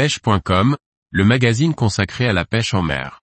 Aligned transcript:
pêche.com, 0.00 0.78
le 1.10 1.24
magazine 1.26 1.74
consacré 1.74 2.26
à 2.26 2.32
la 2.32 2.46
pêche 2.46 2.72
en 2.72 2.80
mer. 2.80 3.20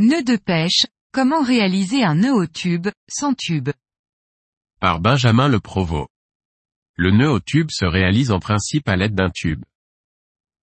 Nœud 0.00 0.24
de 0.24 0.36
pêche, 0.44 0.86
comment 1.12 1.44
réaliser 1.44 2.02
un 2.02 2.16
nœud 2.16 2.34
au 2.34 2.46
tube, 2.48 2.88
sans 3.08 3.32
tube? 3.34 3.70
Par 4.80 4.98
Benjamin 4.98 5.46
Le 5.46 5.60
Provost. 5.60 6.08
Le 6.96 7.12
nœud 7.12 7.30
au 7.30 7.38
tube 7.38 7.70
se 7.70 7.84
réalise 7.84 8.32
en 8.32 8.40
principe 8.40 8.88
à 8.88 8.96
l'aide 8.96 9.14
d'un 9.14 9.30
tube. 9.30 9.62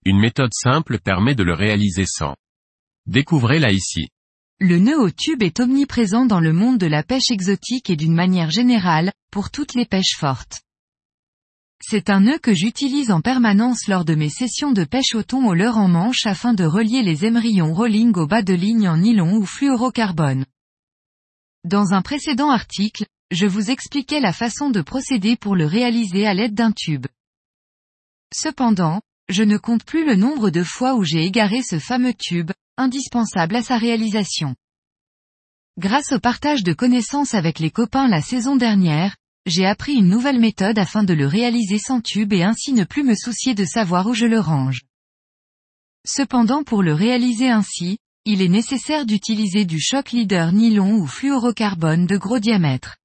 Une 0.03 0.19
méthode 0.19 0.51
simple 0.53 0.99
permet 0.99 1.33
de 1.33 1.43
le 1.43 1.53
réaliser 1.53 2.05
sans. 2.05 2.35
Découvrez-la 3.07 3.71
ici. 3.71 4.09
Le 4.59 4.77
nœud 4.77 4.99
au 4.99 5.09
tube 5.09 5.41
est 5.41 5.59
omniprésent 5.59 6.25
dans 6.25 6.39
le 6.39 6.53
monde 6.53 6.77
de 6.77 6.85
la 6.85 7.01
pêche 7.03 7.31
exotique 7.31 7.89
et 7.89 7.95
d'une 7.95 8.13
manière 8.13 8.51
générale, 8.51 9.11
pour 9.31 9.49
toutes 9.49 9.73
les 9.73 9.85
pêches 9.85 10.15
fortes. 10.17 10.61
C'est 11.83 12.11
un 12.11 12.19
nœud 12.19 12.37
que 12.37 12.53
j'utilise 12.53 13.11
en 13.11 13.21
permanence 13.21 13.87
lors 13.87 14.05
de 14.05 14.13
mes 14.13 14.29
sessions 14.29 14.71
de 14.71 14.83
pêche 14.83 15.15
au 15.15 15.23
thon 15.23 15.47
au 15.47 15.55
leurre 15.55 15.79
en 15.79 15.87
manche 15.87 16.27
afin 16.27 16.53
de 16.53 16.63
relier 16.63 17.01
les 17.01 17.25
émerillons 17.25 17.73
rolling 17.73 18.13
au 18.17 18.27
bas 18.27 18.43
de 18.43 18.53
ligne 18.53 18.87
en 18.87 18.97
nylon 18.97 19.35
ou 19.37 19.45
fluorocarbone. 19.45 20.45
Dans 21.63 21.93
un 21.93 22.03
précédent 22.03 22.51
article, 22.51 23.05
je 23.31 23.47
vous 23.47 23.71
expliquais 23.71 24.19
la 24.19 24.33
façon 24.33 24.69
de 24.69 24.81
procéder 24.81 25.35
pour 25.35 25.55
le 25.55 25.65
réaliser 25.65 26.27
à 26.27 26.35
l'aide 26.35 26.53
d'un 26.53 26.71
tube. 26.71 27.07
Cependant, 28.31 29.01
je 29.29 29.43
ne 29.43 29.57
compte 29.57 29.83
plus 29.83 30.05
le 30.05 30.15
nombre 30.15 30.51
de 30.51 30.63
fois 30.63 30.95
où 30.95 31.03
j'ai 31.03 31.23
égaré 31.23 31.63
ce 31.63 31.79
fameux 31.79 32.13
tube, 32.13 32.51
indispensable 32.77 33.55
à 33.55 33.61
sa 33.61 33.77
réalisation. 33.77 34.55
Grâce 35.77 36.11
au 36.11 36.19
partage 36.19 36.63
de 36.63 36.73
connaissances 36.73 37.33
avec 37.33 37.59
les 37.59 37.71
copains 37.71 38.07
la 38.07 38.21
saison 38.21 38.55
dernière, 38.55 39.15
j'ai 39.45 39.65
appris 39.65 39.93
une 39.93 40.09
nouvelle 40.09 40.39
méthode 40.39 40.77
afin 40.77 41.03
de 41.03 41.13
le 41.13 41.25
réaliser 41.25 41.79
sans 41.79 42.01
tube 42.01 42.33
et 42.33 42.43
ainsi 42.43 42.73
ne 42.73 42.83
plus 42.83 43.03
me 43.03 43.15
soucier 43.15 43.55
de 43.55 43.65
savoir 43.65 44.07
où 44.07 44.13
je 44.13 44.25
le 44.25 44.39
range. 44.39 44.81
Cependant 46.05 46.63
pour 46.63 46.83
le 46.83 46.93
réaliser 46.93 47.49
ainsi, 47.49 47.97
il 48.25 48.41
est 48.41 48.49
nécessaire 48.49 49.05
d'utiliser 49.05 49.65
du 49.65 49.79
choc 49.79 50.11
leader 50.11 50.51
nylon 50.51 50.93
ou 50.93 51.07
fluorocarbone 51.07 52.05
de 52.05 52.17
gros 52.17 52.39
diamètre. 52.39 52.97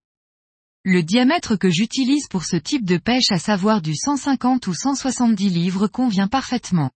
Le 0.84 1.02
diamètre 1.02 1.56
que 1.56 1.70
j'utilise 1.70 2.28
pour 2.28 2.44
ce 2.44 2.56
type 2.56 2.84
de 2.84 2.98
pêche 2.98 3.30
à 3.30 3.38
savoir 3.38 3.80
du 3.80 3.94
150 3.94 4.66
ou 4.66 4.74
170 4.74 5.48
livres 5.48 5.88
convient 5.88 6.28
parfaitement. 6.28 6.90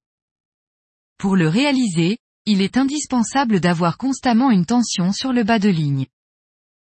Pour 1.19 1.35
le 1.35 1.49
réaliser, 1.49 2.19
il 2.47 2.63
est 2.63 2.77
indispensable 2.77 3.61
d'avoir 3.61 3.99
constamment 3.99 4.51
une 4.51 4.67
tension 4.67 5.13
sur 5.13 5.33
le 5.33 5.45
bas 5.45 5.59
de 5.59 5.69
ligne. 5.69 6.07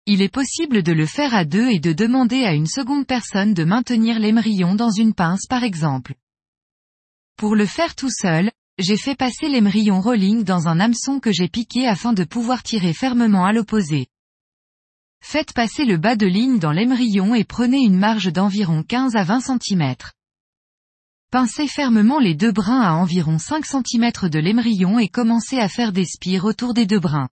Il 0.07 0.23
est 0.23 0.33
possible 0.33 0.83
de 0.83 0.93
le 0.93 1.07
faire 1.07 1.35
à 1.35 1.45
deux 1.45 1.69
et 1.69 1.81
de 1.81 1.93
demander 1.93 2.45
à 2.45 2.55
une 2.55 2.67
seconde 2.67 3.07
personne 3.07 3.55
de 3.55 3.65
maintenir 3.65 4.19
l'émerillon 4.19 4.75
dans 4.75 4.91
une 4.91 5.15
pince 5.15 5.47
par 5.47 5.65
exemple. 5.65 6.15
Pour 7.37 7.55
le 7.55 7.67
faire 7.67 7.95
tout 7.95 8.11
seul, 8.11 8.51
j'ai 8.79 8.97
fait 8.97 9.17
passer 9.17 9.49
l'émerillon 9.49 10.01
rolling 10.01 10.45
dans 10.45 10.69
un 10.69 10.81
hameçon 10.81 11.21
que 11.21 11.33
j'ai 11.33 11.49
piqué 11.49 11.87
afin 11.87 12.13
de 12.13 12.25
pouvoir 12.25 12.63
tirer 12.63 12.93
fermement 12.93 13.45
à 13.45 13.53
l'opposé. 13.53 14.07
Faites 15.23 15.53
passer 15.53 15.85
le 15.85 15.97
bas 15.97 16.17
de 16.17 16.27
ligne 16.27 16.59
dans 16.59 16.73
l'émerillon 16.73 17.35
et 17.35 17.45
prenez 17.45 17.79
une 17.79 17.99
marge 17.99 18.33
d'environ 18.33 18.83
15 18.83 19.17
à 19.17 19.25
20 19.25 19.41
cm. 19.41 19.95
Pincez 21.31 21.69
fermement 21.69 22.19
les 22.19 22.35
deux 22.35 22.53
brins 22.53 22.81
à 22.81 22.95
environ 22.95 23.39
5 23.39 23.67
cm 23.67 24.31
de 24.31 24.39
l'émerillon 24.39 24.99
et 24.99 25.09
commencez 25.09 25.59
à 25.59 25.69
faire 25.69 25.93
des 25.93 26.07
spires 26.07 26.47
autour 26.47 26.73
des 26.73 26.87
deux 26.87 27.01
brins. 27.01 27.29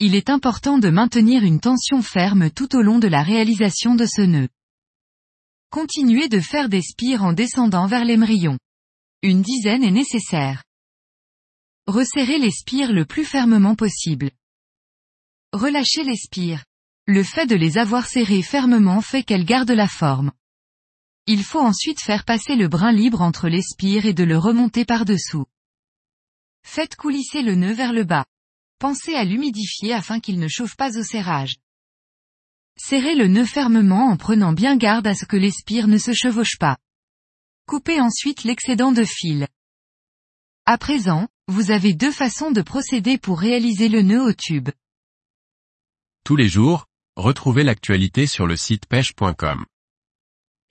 Il 0.00 0.14
est 0.14 0.30
important 0.30 0.78
de 0.78 0.88
maintenir 0.88 1.44
une 1.44 1.60
tension 1.60 2.00
ferme 2.00 2.50
tout 2.50 2.74
au 2.74 2.80
long 2.80 2.98
de 2.98 3.06
la 3.06 3.22
réalisation 3.22 3.94
de 3.94 4.06
ce 4.06 4.22
nœud. 4.22 4.48
Continuez 5.68 6.28
de 6.28 6.40
faire 6.40 6.70
des 6.70 6.80
spires 6.80 7.24
en 7.24 7.34
descendant 7.34 7.86
vers 7.86 8.06
l'émerillon. 8.06 8.58
Une 9.22 9.42
dizaine 9.42 9.84
est 9.84 9.90
nécessaire. 9.90 10.64
Resserrez 11.86 12.38
les 12.38 12.52
spires 12.52 12.92
le 12.92 13.04
plus 13.04 13.26
fermement 13.26 13.74
possible. 13.74 14.30
Relâchez 15.52 16.04
les 16.04 16.16
spires. 16.16 16.64
Le 17.06 17.22
fait 17.22 17.46
de 17.46 17.54
les 17.54 17.76
avoir 17.76 18.06
serrées 18.06 18.40
fermement 18.40 19.02
fait 19.02 19.24
qu'elles 19.24 19.44
gardent 19.44 19.70
la 19.72 19.88
forme. 19.88 20.32
Il 21.26 21.42
faut 21.42 21.60
ensuite 21.60 22.02
faire 22.02 22.24
passer 22.24 22.54
le 22.54 22.68
brin 22.68 22.92
libre 22.92 23.22
entre 23.22 23.48
les 23.48 23.62
spires 23.62 24.04
et 24.04 24.12
de 24.12 24.24
le 24.24 24.36
remonter 24.36 24.84
par-dessous. 24.84 25.46
Faites 26.62 26.96
coulisser 26.96 27.42
le 27.42 27.54
nœud 27.54 27.72
vers 27.72 27.92
le 27.92 28.04
bas. 28.04 28.26
Pensez 28.78 29.14
à 29.14 29.24
l'humidifier 29.24 29.94
afin 29.94 30.20
qu'il 30.20 30.38
ne 30.38 30.48
chauffe 30.48 30.76
pas 30.76 30.98
au 30.98 31.02
serrage. 31.02 31.56
Serrez 32.76 33.14
le 33.14 33.28
nœud 33.28 33.46
fermement 33.46 34.10
en 34.10 34.16
prenant 34.16 34.52
bien 34.52 34.76
garde 34.76 35.06
à 35.06 35.14
ce 35.14 35.24
que 35.24 35.36
les 35.36 35.50
spires 35.50 35.88
ne 35.88 35.96
se 35.98 36.12
chevauchent 36.12 36.58
pas. 36.58 36.76
Coupez 37.66 38.00
ensuite 38.00 38.44
l'excédent 38.44 38.92
de 38.92 39.04
fil. 39.04 39.48
À 40.66 40.76
présent, 40.76 41.28
vous 41.48 41.70
avez 41.70 41.94
deux 41.94 42.12
façons 42.12 42.50
de 42.50 42.60
procéder 42.60 43.16
pour 43.16 43.40
réaliser 43.40 43.88
le 43.88 44.02
nœud 44.02 44.22
au 44.22 44.32
tube. 44.32 44.68
Tous 46.24 46.36
les 46.36 46.48
jours, 46.48 46.86
retrouvez 47.16 47.64
l'actualité 47.64 48.26
sur 48.26 48.46
le 48.46 48.56
site 48.56 48.86
pêche.com. 48.86 49.64